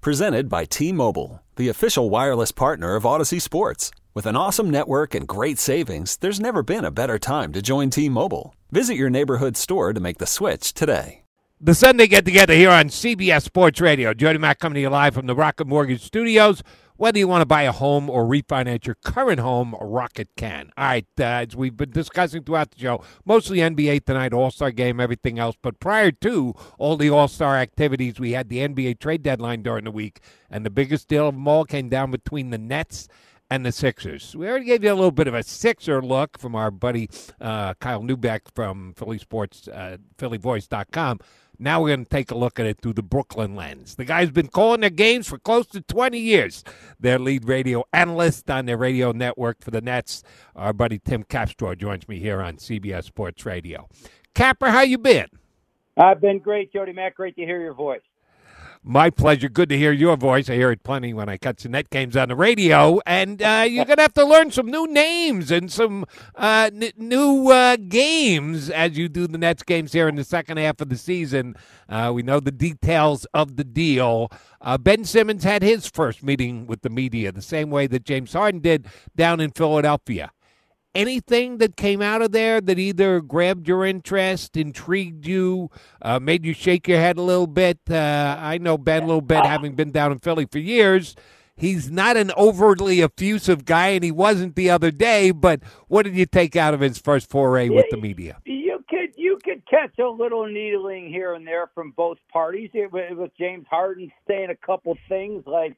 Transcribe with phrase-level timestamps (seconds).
[0.00, 3.90] Presented by T Mobile, the official wireless partner of Audacy Sports.
[4.14, 7.90] With an awesome network and great savings, there's never been a better time to join
[7.90, 8.54] T Mobile.
[8.70, 11.24] Visit your neighborhood store to make the switch today.
[11.60, 14.14] The Sunday get together here on CBS Sports Radio.
[14.14, 16.62] Jody Mac coming to you live from the Rocket Mortgage Studios.
[16.98, 20.72] Whether you want to buy a home or refinance your current home, Rocket can.
[20.76, 24.72] All right, uh, as we've been discussing throughout the show, mostly NBA tonight, All Star
[24.72, 25.54] game, everything else.
[25.62, 29.84] But prior to all the All Star activities, we had the NBA trade deadline during
[29.84, 30.18] the week,
[30.50, 33.06] and the biggest deal of them all came down between the Nets
[33.48, 34.34] and the Sixers.
[34.34, 37.08] We already gave you a little bit of a Sixer look from our buddy
[37.40, 41.20] uh, Kyle Neubeck from Philly Sports, uh, PhillyVoice.com.
[41.58, 43.96] Now we're going to take a look at it through the Brooklyn lens.
[43.96, 46.62] The guy's been calling their games for close to 20 years.
[47.00, 50.22] Their lead radio analyst on their radio network for the Nets,
[50.54, 53.88] our buddy Tim Capstraw, joins me here on CBS Sports Radio.
[54.34, 55.26] Capper, how you been?
[55.96, 57.16] I've been great, Jody Mac.
[57.16, 58.02] Great to hear your voice.
[58.82, 59.48] My pleasure.
[59.48, 60.48] Good to hear your voice.
[60.48, 63.00] I hear it plenty when I catch the net games on the radio.
[63.06, 66.06] And uh, you're going to have to learn some new names and some
[66.36, 70.58] uh, n- new uh, games as you do the Nets games here in the second
[70.58, 71.54] half of the season.
[71.88, 74.30] Uh, we know the details of the deal.
[74.60, 78.32] Uh, ben Simmons had his first meeting with the media the same way that James
[78.32, 80.30] Harden did down in Philadelphia
[80.94, 85.70] anything that came out of there that either grabbed your interest, intrigued you,
[86.02, 87.78] uh, made you shake your head a little bit?
[87.90, 91.14] Uh, I know Ben a little bit, having been down in Philly for years.
[91.56, 95.32] He's not an overtly effusive guy, and he wasn't the other day.
[95.32, 98.40] But what did you take out of his first foray with the media?
[98.44, 102.70] You could you could catch a little needling here and there from both parties.
[102.74, 105.76] It, with James Harden saying a couple things like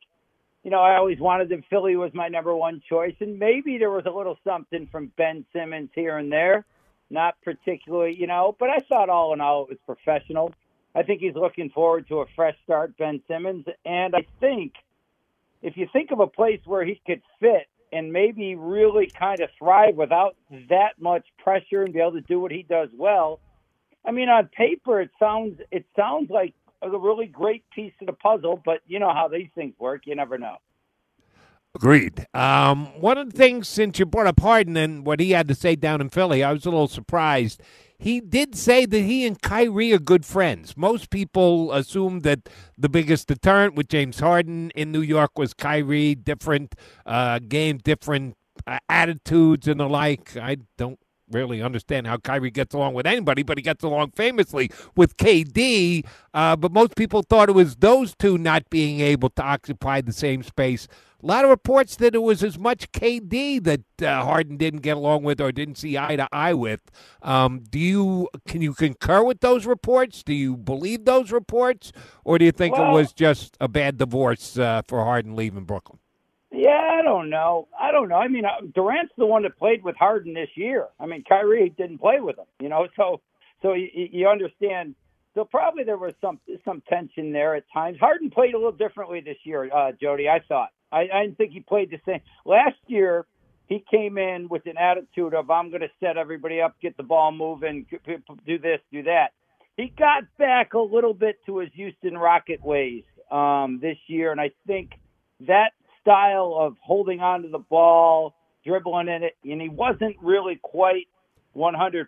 [0.62, 3.90] you know, I always wanted that Philly was my number one choice, and maybe there
[3.90, 6.64] was a little something from Ben Simmons here and there,
[7.08, 10.52] not particularly, you know, but I thought all in all it was professional.
[10.94, 14.74] I think he's looking forward to a fresh start, Ben Simmons, and I think
[15.62, 19.50] if you think of a place where he could fit and maybe really kind of
[19.58, 20.36] thrive without
[20.68, 23.40] that much pressure and be able to do what he does well,
[24.04, 28.12] I mean, on paper it sounds it sounds like a really great piece of the
[28.12, 30.02] puzzle, but you know how these things work.
[30.06, 30.56] You never know.
[31.74, 32.26] Agreed.
[32.34, 35.54] Um, one of the things, since you brought up Harden and what he had to
[35.54, 37.62] say down in Philly, I was a little surprised.
[37.96, 40.76] He did say that he and Kyrie are good friends.
[40.76, 46.14] Most people assume that the biggest deterrent with James Harden in New York was Kyrie,
[46.14, 46.74] different
[47.06, 48.36] uh, game, different
[48.66, 50.36] uh, attitudes and the like.
[50.36, 50.98] I don't
[51.30, 56.04] really understand how Kyrie gets along with anybody, but he gets along famously with KD.
[56.34, 60.12] Uh, but most people thought it was those two not being able to occupy the
[60.12, 60.86] same space.
[61.22, 64.96] A lot of reports that it was as much KD that uh, Harden didn't get
[64.96, 66.80] along with or didn't see eye to eye with.
[67.20, 70.22] Um, do you can you concur with those reports?
[70.22, 71.92] Do you believe those reports,
[72.24, 75.64] or do you think well, it was just a bad divorce uh, for Harden leaving
[75.64, 75.98] Brooklyn?
[76.52, 77.68] Yeah, I don't know.
[77.78, 78.16] I don't know.
[78.16, 80.88] I mean, uh, Durant's the one that played with Harden this year.
[80.98, 82.46] I mean, Kyrie didn't play with him.
[82.60, 83.20] You know, so
[83.62, 84.94] so you, you understand.
[85.34, 87.98] So probably there was some some tension there at times.
[88.00, 90.28] Harden played a little differently this year, uh, Jody.
[90.28, 90.70] I thought.
[90.92, 93.26] I, I didn't think he played the same last year.
[93.68, 97.04] He came in with an attitude of I'm going to set everybody up, get the
[97.04, 97.86] ball moving,
[98.44, 99.28] do this, do that.
[99.76, 104.40] He got back a little bit to his Houston Rocket ways um, this year, and
[104.40, 104.90] I think
[105.46, 105.70] that
[106.10, 108.34] style of holding on to the ball,
[108.64, 111.06] dribbling in it, and he wasn't really quite
[111.56, 112.06] 100%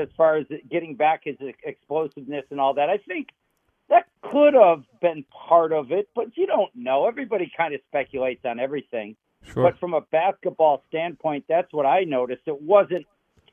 [0.00, 2.90] as far as getting back his explosiveness and all that.
[2.90, 3.28] I think
[3.88, 7.06] that could have been part of it, but you don't know.
[7.06, 9.16] Everybody kind of speculates on everything.
[9.52, 9.70] Sure.
[9.70, 12.42] But from a basketball standpoint, that's what I noticed.
[12.46, 13.06] It wasn't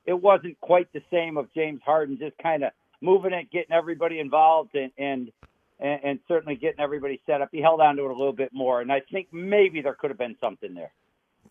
[0.05, 4.19] it wasn't quite the same of James Harden just kind of moving it, getting everybody
[4.19, 5.31] involved, and, and
[5.79, 7.49] and, and certainly getting everybody set up.
[7.51, 10.09] He held on to it a little bit more, and I think maybe there could
[10.09, 10.91] have been something there.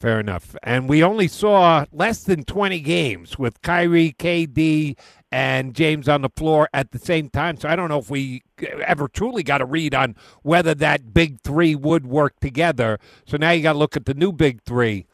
[0.01, 0.57] Fair enough.
[0.65, 4.99] And we only saw less than 20 games with Kyrie, KD,
[5.31, 7.57] and James on the floor at the same time.
[7.57, 8.43] So I don't know if we
[8.85, 12.99] ever truly got a read on whether that big three would work together.
[13.27, 15.07] So now you got to look at the new big three.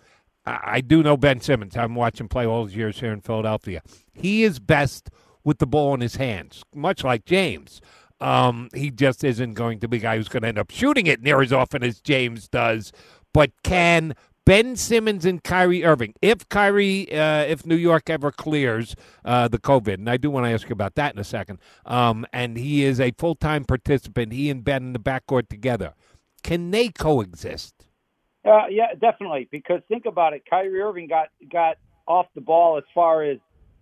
[0.47, 1.77] I do know Ben Simmons.
[1.77, 3.83] I'm watching play all these years here in Philadelphia.
[4.15, 5.11] He is best
[5.45, 7.83] with the ball in his hands, much like James.
[8.21, 11.07] Um, he just isn't going to be a guy who's going to end up shooting
[11.07, 12.93] it near as often as James does.
[13.33, 14.15] But can
[14.49, 19.59] Ben Simmons and Kyrie Irving, if Kyrie, uh, if New York ever clears uh, the
[19.59, 22.57] COVID, and I do want to ask you about that in a second, um, and
[22.57, 25.93] he is a full time participant, he and Ben in the backcourt together,
[26.43, 27.75] can they coexist?
[28.43, 29.49] Uh, yeah, definitely.
[29.51, 31.77] Because think about it, Kyrie Irving got got
[32.07, 33.37] off the ball as far as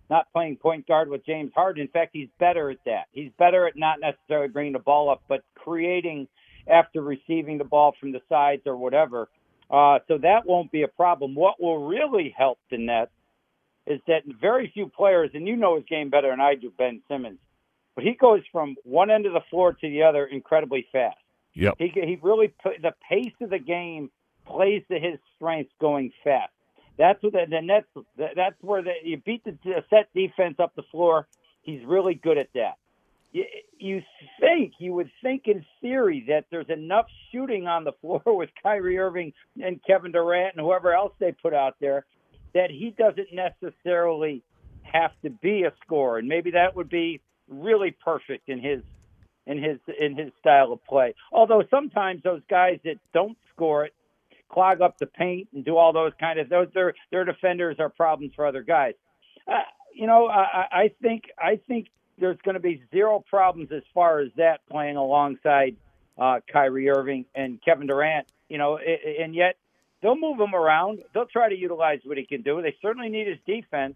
[0.09, 1.81] not playing point guard with James Harden.
[1.81, 3.05] In fact, he's better at that.
[3.11, 6.27] He's better at not necessarily bringing the ball up, but creating
[6.67, 9.29] after receiving the ball from the sides or whatever.
[9.69, 11.35] Uh, so that won't be a problem.
[11.35, 13.11] What will really help the Nets
[13.85, 17.01] is that very few players, and you know his game better than I do, Ben
[17.07, 17.39] Simmons,
[17.95, 21.17] but he goes from one end of the floor to the other incredibly fast.
[21.53, 21.75] Yep.
[21.79, 24.11] He he really the pace of the game
[24.45, 26.51] plays to his strengths going fast.
[26.97, 27.87] That's what the, Nets.
[28.17, 29.57] That's where the, you beat the
[29.89, 31.27] set defense up the floor.
[31.61, 32.77] He's really good at that
[33.31, 33.45] you,
[33.79, 34.01] you
[34.39, 38.97] think you would think in theory that there's enough shooting on the floor with Kyrie
[38.97, 42.05] Irving and Kevin Durant and whoever else they put out there
[42.53, 44.41] that he doesn't necessarily
[44.81, 48.81] have to be a scorer, and maybe that would be really perfect in his
[49.45, 51.13] in his in his style of play.
[51.31, 53.93] Although sometimes those guys that don't score it
[54.49, 57.89] clog up the paint and do all those kind of those their their defenders are
[57.89, 58.93] problems for other guys.
[59.47, 59.59] Uh,
[59.93, 61.87] you know, I, I think I think
[62.19, 65.75] there's going to be zero problems as far as that playing alongside
[66.17, 68.27] uh, Kyrie Irving and Kevin Durant.
[68.49, 69.57] You know, and yet
[70.01, 70.99] they'll move him around.
[71.13, 72.61] They'll try to utilize what he can do.
[72.61, 73.95] They certainly need his defense,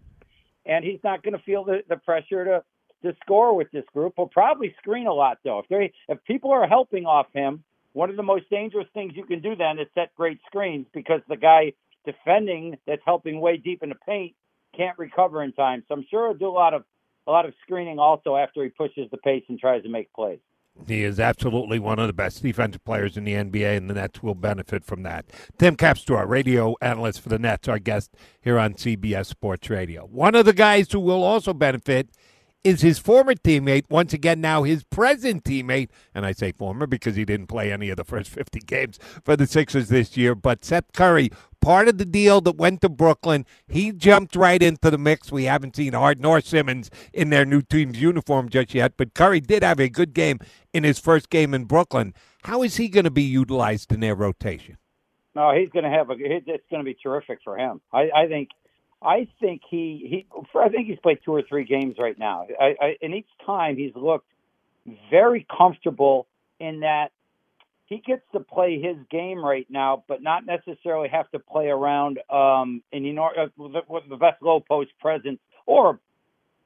[0.66, 2.64] and he's not going to feel the, the pressure to
[3.02, 4.14] to score with this group.
[4.16, 5.60] He'll probably screen a lot though.
[5.60, 9.24] If they if people are helping off him, one of the most dangerous things you
[9.24, 11.72] can do then is set great screens because the guy
[12.04, 14.34] defending that's helping way deep in the paint
[14.76, 15.84] can't recover in time.
[15.88, 16.84] So I'm sure he'll do a lot of
[17.26, 20.40] a lot of screening also after he pushes the pace and tries to make plays.
[20.88, 24.22] He is absolutely one of the best defensive players in the NBA, and the Nets
[24.22, 25.26] will benefit from that.
[25.58, 30.06] Tim Capstraw, radio analyst for the Nets, our guest here on CBS Sports Radio.
[30.06, 32.08] One of the guys who will also benefit
[32.64, 37.16] is his former teammate, once again now his present teammate, and I say former because
[37.16, 40.64] he didn't play any of the first 50 games for the Sixers this year, but
[40.64, 41.30] Seth Curry,
[41.60, 45.32] part of the deal that went to Brooklyn, he jumped right into the mix.
[45.32, 49.40] We haven't seen Harden nor Simmons in their new team's uniform just yet, but Curry
[49.40, 50.38] did have a good game
[50.72, 52.14] in his first game in Brooklyn.
[52.44, 54.78] How is he going to be utilized in their rotation?
[55.34, 56.14] No, he's going to have a.
[56.18, 57.80] It's going to be terrific for him.
[57.90, 58.50] I, I think
[59.04, 62.46] I think he he I think he's played two or three games right now.
[62.60, 64.28] I, I, and each time he's looked
[65.10, 66.26] very comfortable
[66.60, 67.08] in that
[67.86, 72.18] he gets to play his game right now, but not necessarily have to play around
[72.30, 75.98] um, in you know uh, with the best low post presence or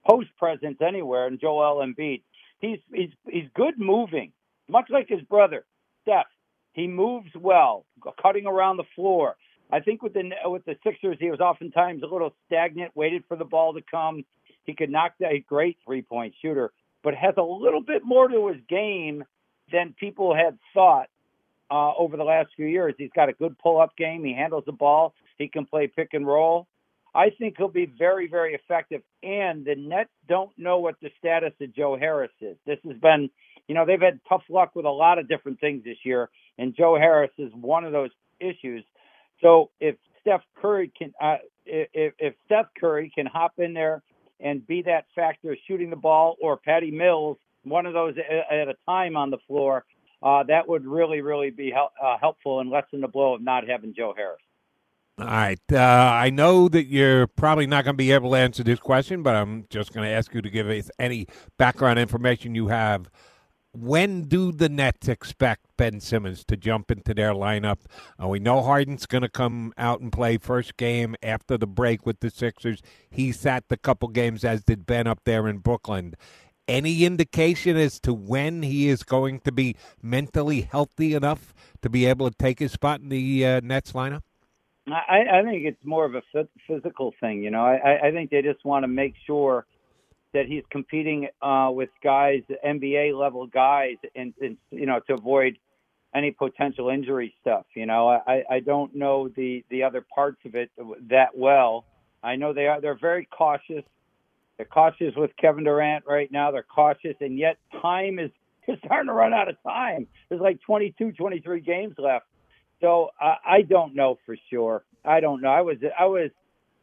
[0.08, 1.26] post presence anywhere.
[1.26, 2.22] And Joel Embiid,
[2.60, 4.32] he's he's he's good moving,
[4.68, 5.64] much like his brother
[6.02, 6.26] Steph.
[6.74, 7.86] He moves well,
[8.22, 9.36] cutting around the floor.
[9.70, 13.36] I think with the with the Sixers, he was oftentimes a little stagnant, waited for
[13.36, 14.24] the ball to come.
[14.64, 16.72] He could knock that a great three point shooter,
[17.02, 19.24] but has a little bit more to his game
[19.72, 21.08] than people had thought
[21.70, 22.94] uh, over the last few years.
[22.96, 24.24] He's got a good pull up game.
[24.24, 25.14] He handles the ball.
[25.38, 26.66] He can play pick and roll.
[27.14, 29.02] I think he'll be very, very effective.
[29.22, 32.56] And the Nets don't know what the status of Joe Harris is.
[32.66, 33.30] This has been,
[33.68, 36.28] you know, they've had tough luck with a lot of different things this year,
[36.58, 38.84] and Joe Harris is one of those issues.
[39.40, 44.02] So if Steph Curry can, uh, if, if Steph Curry can hop in there
[44.40, 48.14] and be that factor shooting the ball, or Patty Mills, one of those
[48.50, 49.84] at a time on the floor,
[50.22, 53.66] uh, that would really, really be hel- uh, helpful and lessen the blow of not
[53.68, 54.40] having Joe Harris.
[55.18, 55.58] All right.
[55.72, 59.22] Uh, I know that you're probably not going to be able to answer this question,
[59.22, 61.26] but I'm just going to ask you to give us any
[61.56, 63.08] background information you have
[63.76, 67.78] when do the Nets expect Ben Simmons to jump into their lineup?
[68.22, 72.06] Uh, we know Harden's going to come out and play first game after the break
[72.06, 72.82] with the Sixers.
[73.10, 76.14] He sat the couple games, as did Ben up there in Brooklyn.
[76.68, 82.06] Any indication as to when he is going to be mentally healthy enough to be
[82.06, 84.22] able to take his spot in the uh, Nets lineup?
[84.88, 86.22] I, I think it's more of a
[86.66, 87.42] physical thing.
[87.42, 89.66] You know, I, I think they just want to make sure
[90.36, 95.58] that he's competing uh, with guys, NBA level guys, and, and you know to avoid
[96.14, 97.64] any potential injury stuff.
[97.74, 100.70] You know, I, I don't know the the other parts of it
[101.08, 101.86] that well.
[102.22, 103.82] I know they are they're very cautious.
[104.58, 106.50] They're cautious with Kevin Durant right now.
[106.50, 108.30] They're cautious, and yet time is
[108.68, 110.06] is starting to run out of time.
[110.28, 112.26] There's like 22, 23 games left.
[112.82, 114.84] So uh, I don't know for sure.
[115.02, 115.48] I don't know.
[115.48, 116.30] I was I was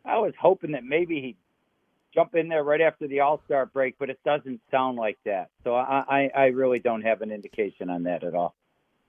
[0.05, 1.36] I was hoping that maybe he
[2.13, 5.50] jump in there right after the All Star break, but it doesn't sound like that.
[5.63, 8.55] So I, I, I really don't have an indication on that at all.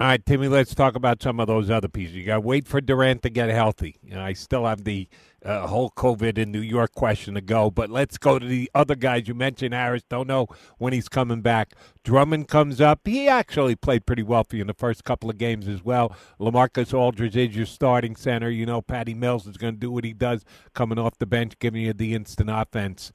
[0.00, 2.16] All right, Timmy, let's talk about some of those other pieces.
[2.16, 3.94] You got to wait for Durant to get healthy.
[4.02, 5.06] You know, I still have the
[5.44, 8.96] uh, whole COVID in New York question to go, but let's go to the other
[8.96, 9.28] guys.
[9.28, 10.02] You mentioned Harris.
[10.02, 10.48] Don't know
[10.78, 11.74] when he's coming back.
[12.02, 13.02] Drummond comes up.
[13.04, 16.16] He actually played pretty well for you in the first couple of games as well.
[16.40, 18.50] LaMarcus Aldridge is your starting center.
[18.50, 21.56] You know, Patty Mills is going to do what he does coming off the bench,
[21.60, 23.12] giving you the instant offense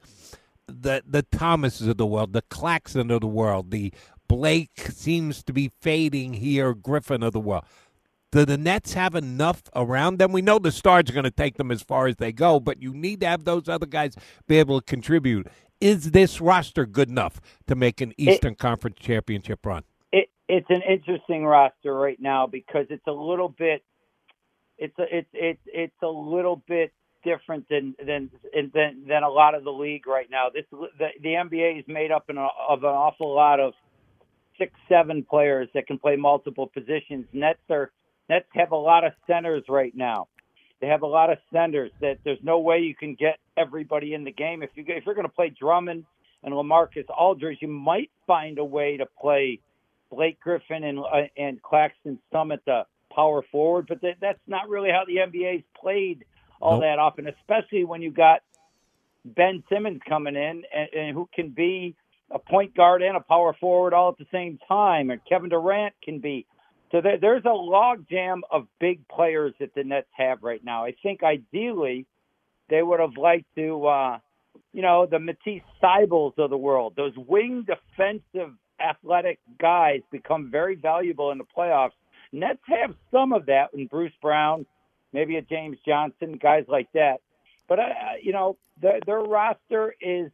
[0.70, 3.92] the the Thomases of the world, the Claxton of the world, the
[4.30, 7.66] Blake seems to be fading here, Griffin of the world.
[8.32, 10.32] Do the Nets have enough around them?
[10.32, 12.80] We know the stars are going to take them as far as they go, but
[12.80, 14.16] you need to have those other guys
[14.48, 15.48] be able to contribute.
[15.82, 19.84] Is this roster good enough to make an Eastern it, Conference championship run?
[20.12, 23.84] It, it's an interesting roster right now because it's a little bit,
[24.78, 26.94] it's a, it's it's it's a little bit
[27.24, 30.50] different than than than than a lot of the league right now.
[30.54, 33.74] This the, the NBA is made up in a, of an awful lot of
[34.60, 37.26] six, seven players that can play multiple positions.
[37.34, 37.92] Nets are
[38.30, 40.28] Nets have a lot of centers right now.
[40.82, 44.24] They have a lot of centers that there's no way you can get everybody in
[44.24, 44.62] the game.
[44.62, 46.06] If you if you're going to play Drummond
[46.44, 49.60] and LaMarcus Aldridge, you might find a way to play
[50.12, 54.70] Blake Griffin and uh, and Claxton some at the power forward, but that, that's not
[54.70, 56.26] really how the NBA's played
[56.62, 56.82] all nope.
[56.82, 58.42] that often, especially when you got
[59.26, 61.96] Ben Simmons coming in and, and who can be
[62.32, 65.94] a point guard and a power forward all at the same time, and Kevin Durant
[66.04, 66.46] can be.
[66.92, 70.86] So there, there's a logjam of big players that the Nets have right now.
[70.86, 72.06] I think ideally
[72.70, 74.18] they would have liked to, uh,
[74.74, 80.76] you know, the Matisse Thybulles of the world, those wing defensive athletic guys become very
[80.76, 81.92] valuable in the playoffs.
[82.32, 84.66] Nets have some of that in Bruce Brown,
[85.14, 87.22] maybe a James Johnson, guys like that.
[87.68, 87.84] But, uh,
[88.22, 90.32] you know, their, their roster is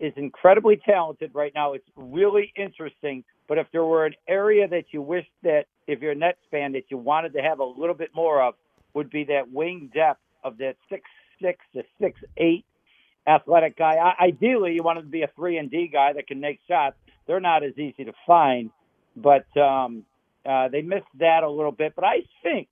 [0.00, 1.72] is incredibly talented right now.
[1.72, 3.24] It's really interesting.
[3.48, 6.72] But if there were an area that you wish that, if you're a Nets fan,
[6.72, 8.54] that you wanted to have a little bit more of,
[8.94, 11.02] would be that wing depth of that six
[11.42, 12.64] six to six eight
[13.26, 13.96] athletic guy.
[13.96, 16.60] I, ideally, you want him to be a three and D guy that can make
[16.68, 16.96] shots.
[17.26, 18.70] They're not as easy to find,
[19.16, 20.04] but um,
[20.46, 21.94] uh, they missed that a little bit.
[21.96, 22.68] But I think,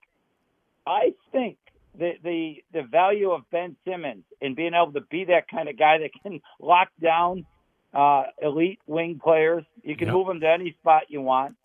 [0.86, 1.56] I think
[1.98, 5.78] the the the value of Ben Simmons and being able to be that kind of
[5.78, 7.46] guy that can lock down
[7.94, 9.64] uh, elite wing players.
[9.82, 10.14] You can yep.
[10.14, 11.56] move them to any spot you want.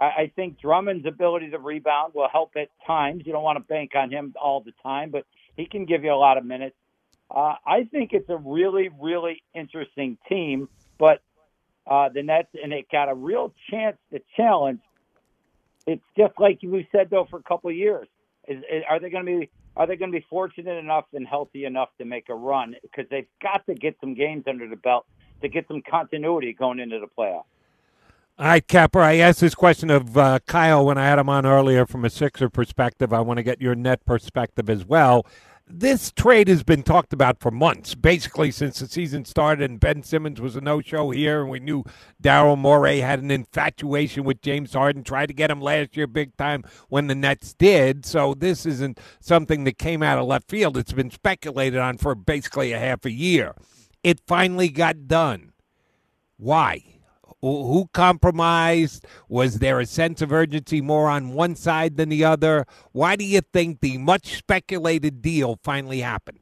[0.00, 3.22] I, I think Drummond's ability to rebound will help at times.
[3.26, 5.24] You don't want to bank on him all the time, but
[5.56, 6.76] he can give you a lot of minutes.
[7.30, 10.68] Uh, I think it's a really, really interesting team,
[10.98, 11.20] but
[11.86, 14.80] uh, the Nets, and it got a real chance to challenge.
[15.86, 18.08] It's just like we said though for a couple of years.
[18.48, 21.26] Is, is, are they going to be are they going to be fortunate enough and
[21.26, 22.74] healthy enough to make a run?
[22.82, 25.06] Because they've got to get some games under the belt
[25.42, 27.44] to get some continuity going into the playoffs.
[28.38, 31.46] All right, Capper, I asked this question of uh, Kyle when I had him on
[31.46, 33.12] earlier from a Sixer perspective.
[33.12, 35.26] I want to get your net perspective as well
[35.68, 39.70] this trade has been talked about for months, basically since the season started.
[39.70, 41.84] And Ben Simmons was a no-show here, and we knew
[42.22, 45.02] Daryl Morey had an infatuation with James Harden.
[45.02, 48.06] Tried to get him last year, big time, when the Nets did.
[48.06, 50.76] So this isn't something that came out of left field.
[50.76, 53.54] It's been speculated on for basically a half a year.
[54.02, 55.52] It finally got done.
[56.36, 56.95] Why?
[57.42, 59.06] Who compromised?
[59.28, 62.66] Was there a sense of urgency more on one side than the other?
[62.92, 66.40] Why do you think the much speculated deal finally happened?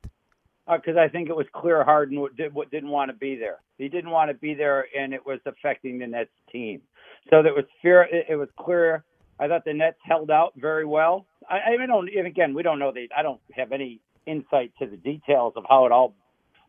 [0.67, 3.59] Because uh, I think it was clear Harden did, didn't want to be there.
[3.77, 6.81] He didn't want to be there, and it was affecting the Nets team.
[7.29, 8.07] So was fear.
[8.11, 9.05] It, was clear.
[9.39, 11.27] I thought the Nets held out very well.
[11.51, 12.09] I, I don't.
[12.09, 13.09] Again, we don't know the.
[13.17, 16.15] I don't have any insight to the details of how it all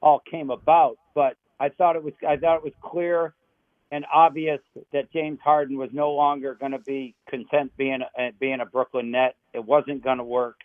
[0.01, 2.13] all came about, but I thought it was.
[2.27, 3.33] I thought it was clear
[3.91, 4.59] and obvious
[4.93, 9.11] that James Harden was no longer going to be content being a, being a Brooklyn
[9.11, 9.35] Net.
[9.53, 10.57] It wasn't going to work,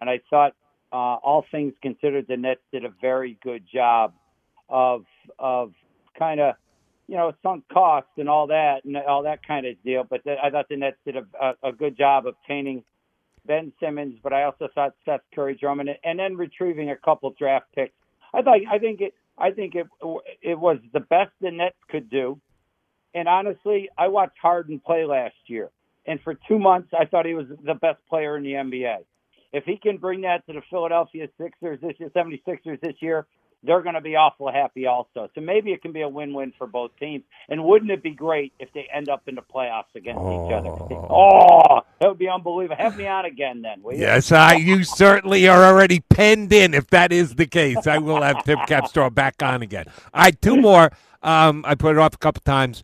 [0.00, 0.54] and I thought,
[0.92, 4.14] uh, all things considered, the Nets did a very good job
[4.68, 5.04] of
[5.38, 5.72] of
[6.18, 6.54] kind of
[7.08, 10.04] you know sunk costs and all that and all that kind of deal.
[10.08, 12.84] But I thought the Nets did a, a, a good job obtaining
[13.46, 17.66] Ben Simmons, but I also thought Seth Curry Drummond, and then retrieving a couple draft
[17.74, 17.94] picks.
[18.34, 19.86] I thought I think it I think it
[20.42, 22.40] it was the best the Nets could do.
[23.14, 25.70] And honestly, I watched Harden play last year.
[26.06, 28.98] And for two months, I thought he was the best player in the NBA.
[29.52, 33.26] If he can bring that to the Philadelphia Sixers this year, 76ers this year,
[33.64, 35.30] they're going to be awful happy also.
[35.34, 37.22] So maybe it can be a win-win for both teams.
[37.48, 40.46] And wouldn't it be great if they end up in the playoffs against oh.
[40.46, 40.68] each other?
[41.14, 42.76] Oh, that would be unbelievable.
[42.76, 44.00] Have me on again then, will you?
[44.00, 46.74] Yes, I, you certainly are already penned in.
[46.74, 49.86] If that is the case, I will have Tim Capstraw back on again.
[50.14, 50.90] All right, two more.
[51.22, 52.82] Um, I put it off a couple times.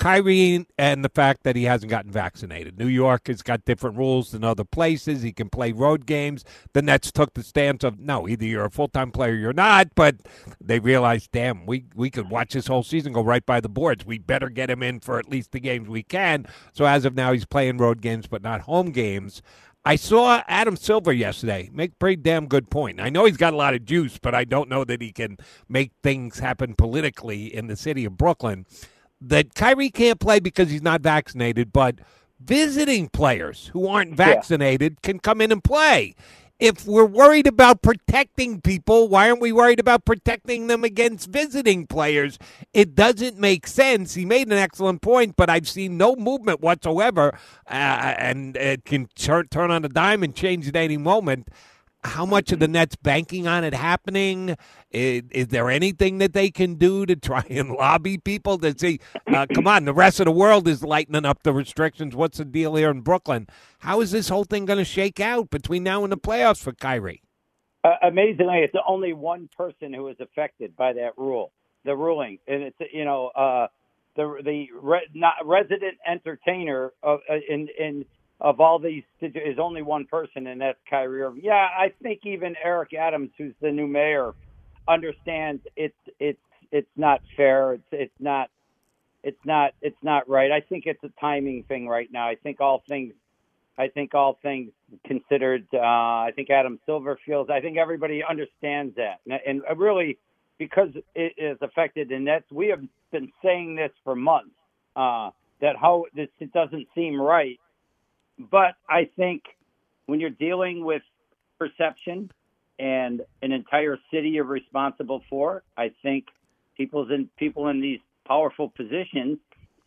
[0.00, 2.78] Kyrie and the fact that he hasn't gotten vaccinated.
[2.78, 5.20] New York has got different rules than other places.
[5.20, 6.42] He can play road games.
[6.72, 9.52] The Nets took the stance of no, either you're a full time player or you're
[9.52, 9.94] not.
[9.94, 10.16] But
[10.58, 14.06] they realized, damn, we we could watch this whole season go right by the boards.
[14.06, 16.46] We better get him in for at least the games we can.
[16.72, 19.42] So as of now, he's playing road games but not home games.
[19.84, 23.00] I saw Adam Silver yesterday make pretty damn good point.
[23.00, 25.38] I know he's got a lot of juice, but I don't know that he can
[25.68, 28.66] make things happen politically in the city of Brooklyn
[29.20, 31.96] that Kyrie can't play because he's not vaccinated, but
[32.38, 35.06] visiting players who aren't vaccinated yeah.
[35.06, 36.14] can come in and play.
[36.58, 41.86] If we're worried about protecting people, why aren't we worried about protecting them against visiting
[41.86, 42.38] players?
[42.74, 44.12] It doesn't make sense.
[44.12, 47.32] He made an excellent point, but I've seen no movement whatsoever,
[47.66, 51.48] uh, and it can turn, turn on a dime and change at any moment
[52.02, 54.56] how much of the Nets banking on it happening?
[54.90, 59.00] Is, is, there anything that they can do to try and lobby people to see?
[59.26, 62.16] Uh, come on, the rest of the world is lightening up the restrictions.
[62.16, 63.48] What's the deal here in Brooklyn?
[63.80, 66.72] How is this whole thing going to shake out between now and the playoffs for
[66.72, 67.22] Kyrie?
[67.82, 71.50] Uh, amazingly, it's only one person who is affected by that rule,
[71.84, 73.68] the ruling, and it's you know uh,
[74.16, 78.04] the the re, not resident entertainer of, uh, in in
[78.40, 81.42] of all these is only one person, and that's Kyrie Irving.
[81.44, 84.32] Yeah, I think even Eric Adams, who's the new mayor,
[84.88, 86.40] understands it's it's
[86.72, 87.74] it's not fair.
[87.74, 88.50] It's it's not
[89.22, 90.50] it's not it's not right.
[90.50, 92.28] I think it's a timing thing right now.
[92.28, 93.12] I think all things
[93.76, 94.72] I think all things
[95.06, 97.48] considered, uh, I think Adam Silver feels.
[97.50, 100.18] I think everybody understands that, and, and really
[100.58, 102.44] because it is affected the Nets.
[102.50, 102.82] We have
[103.12, 104.54] been saying this for months
[104.96, 105.30] uh,
[105.60, 107.58] that how this it doesn't seem right
[108.50, 109.42] but I think
[110.06, 111.02] when you're dealing with
[111.58, 112.30] perception
[112.78, 116.26] and an entire city you're responsible for, I think
[116.76, 119.38] people's in people in these powerful positions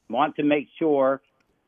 [0.10, 1.22] want to make sure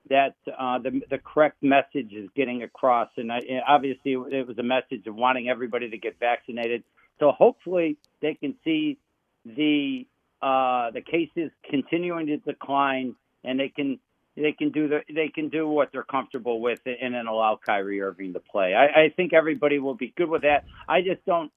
[0.10, 3.10] that uh, the the correct message is getting across.
[3.18, 6.84] And, I, and obviously, it was a message of wanting everybody to get vaccinated.
[7.20, 9.00] So hopefully, they can see
[9.46, 10.06] the
[10.42, 14.00] uh, the cases continuing to decline, and they can
[14.36, 18.02] they can do the they can do what they're comfortable with and then allow Kyrie
[18.02, 18.74] Irving to play.
[18.74, 20.66] I, I think everybody will be good with that.
[20.88, 21.52] I just don't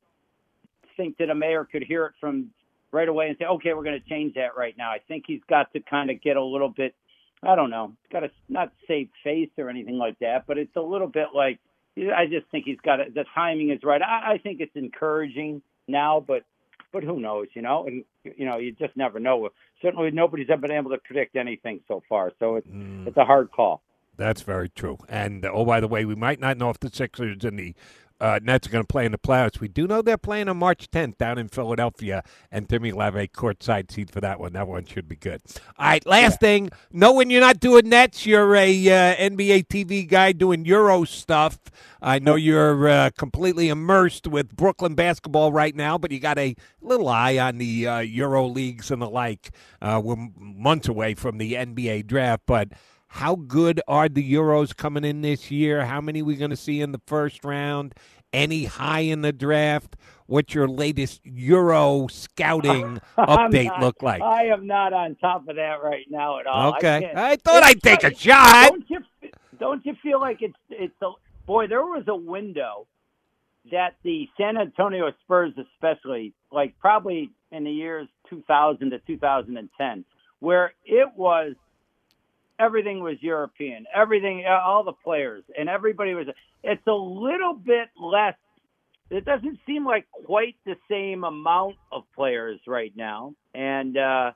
[0.96, 2.50] think that a mayor could hear it from
[2.92, 4.90] right away and say, okay, we're going to change that right now.
[4.90, 6.94] I think he's got to kind of get a little bit,
[7.42, 10.80] I don't know, got to not save face or anything like that, but it's a
[10.80, 11.58] little bit like
[11.96, 14.00] I just think he's got to, the timing is right.
[14.00, 16.44] I, I think it's encouraging now, but
[16.92, 17.86] but who knows, you know?
[17.86, 19.48] And you know, you just never know.
[19.82, 23.06] Certainly, nobody's ever been able to predict anything so far, so it's mm.
[23.06, 23.82] it's a hard call.
[24.16, 24.98] That's very true.
[25.08, 27.74] And oh, by the way, we might not know if the Sixers and the
[28.20, 29.60] uh, Nets are going to play in the playoffs.
[29.60, 33.90] We do know they're playing on March 10th down in Philadelphia, and Timmy a courtside
[33.90, 34.52] seat for that one.
[34.52, 35.40] That one should be good.
[35.78, 36.36] All right, last yeah.
[36.36, 36.70] thing.
[36.92, 41.58] Knowing you're not doing Nets, you're a uh, NBA TV guy doing Euro stuff.
[42.00, 46.54] I know you're uh, completely immersed with Brooklyn basketball right now, but you got a
[46.80, 49.50] little eye on the uh, Euro leagues and the like.
[49.80, 52.68] Uh, we're months away from the NBA draft, but
[53.08, 55.86] how good are the Euros coming in this year?
[55.86, 57.94] How many are we going to see in the first round?
[58.32, 59.96] Any high in the draft?
[60.26, 64.20] What's your latest Euro scouting update not, look like?
[64.20, 66.74] I am not on top of that right now at all.
[66.74, 68.68] Okay, I, I thought I'd take a shot.
[68.68, 68.98] Don't you,
[69.58, 71.12] don't you feel like it's it's a
[71.46, 71.66] boy?
[71.66, 72.86] There was a window
[73.70, 80.04] that the San Antonio Spurs, especially, like probably in the years 2000 to 2010,
[80.40, 81.54] where it was
[82.58, 83.86] everything was European.
[83.94, 86.26] Everything, uh, all the players, and everybody was.
[86.62, 88.34] It's a little bit less.
[89.10, 94.32] It doesn't seem like quite the same amount of players right now, and uh,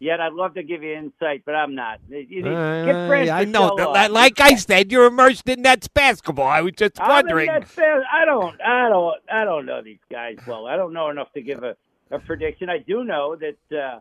[0.00, 2.00] yet I'd love to give you insight, but I'm not.
[2.08, 2.84] You, uh,
[3.30, 3.74] I know.
[4.10, 6.48] Like I said, you're immersed in Nets basketball.
[6.48, 7.48] I was just wondering.
[7.50, 8.60] I don't.
[8.60, 9.16] I don't.
[9.32, 10.66] I don't know these guys well.
[10.66, 11.76] I don't know enough to give a,
[12.10, 12.68] a prediction.
[12.68, 13.76] I do know that.
[13.78, 14.00] Uh,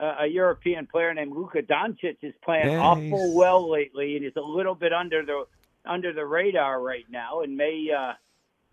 [0.00, 4.74] a European player named Luka Doncic is playing awful well lately, and is a little
[4.74, 5.44] bit under the
[5.86, 8.14] under the radar right now, and may uh,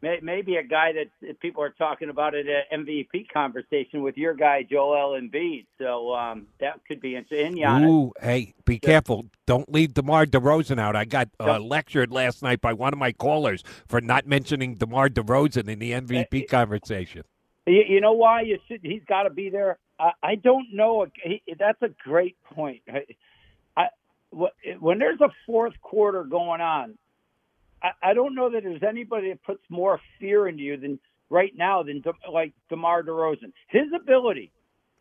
[0.02, 4.34] may maybe a guy that people are talking about at an MVP conversation with your
[4.34, 5.66] guy Joel Embiid.
[5.78, 7.64] So um, that could be interesting.
[7.64, 9.26] Ooh, hey, be careful!
[9.46, 10.96] Don't leave DeMar DeRozan out.
[10.96, 15.10] I got uh, lectured last night by one of my callers for not mentioning DeMar
[15.10, 17.24] DeRozan in the MVP conversation.
[17.68, 18.82] You, you know why you should?
[18.82, 19.78] He's got to be there.
[20.02, 21.06] I, I don't know.
[21.60, 22.82] That's a great point.
[23.78, 23.88] I,
[24.80, 26.98] when there's a fourth quarter going on,
[27.84, 31.54] I, I don't know that there's anybody that puts more fear into you than right
[31.56, 33.54] now than like DeMar DeRozan.
[33.68, 34.52] His ability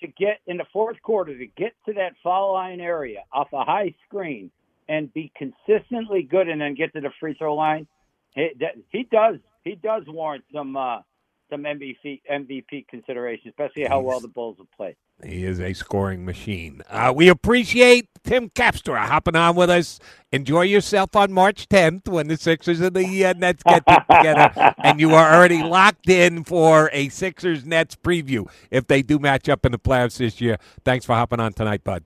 [0.02, 3.64] to get in the fourth quarter to get to that foul line area off a
[3.64, 4.50] high screen
[4.88, 7.86] and be consistently good and then get to the free throw line.
[8.34, 8.50] He,
[8.90, 10.98] he does he does warrant some uh,
[11.50, 14.96] some MVP MVP consideration, especially how well the Bulls have played.
[15.24, 16.82] He is a scoring machine.
[16.88, 19.98] Uh, we appreciate Tim Capstraw hopping on with us.
[20.32, 25.00] Enjoy yourself on March 10th when the Sixers and the uh, Nets get together, and
[25.00, 29.66] you are already locked in for a Sixers Nets preview if they do match up
[29.66, 30.56] in the playoffs this year.
[30.84, 32.04] Thanks for hopping on tonight, bud.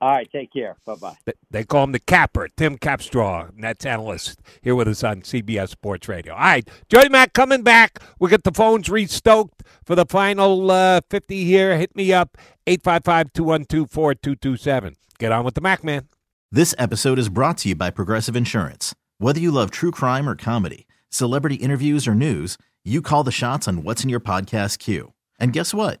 [0.00, 0.76] All right, take care.
[0.86, 1.16] Bye bye.
[1.50, 6.08] They call him the capper, Tim Capstraw, Nets analyst, here with us on CBS Sports
[6.08, 6.32] Radio.
[6.32, 7.98] All right, Joey Mack coming back.
[8.18, 11.76] We'll get the phones restoked for the final uh, 50 here.
[11.76, 14.96] Hit me up, 855 212 4227.
[15.18, 16.08] Get on with the Mac, man.
[16.50, 18.94] This episode is brought to you by Progressive Insurance.
[19.18, 23.68] Whether you love true crime or comedy, celebrity interviews or news, you call the shots
[23.68, 25.12] on what's in your podcast queue.
[25.38, 26.00] And guess what?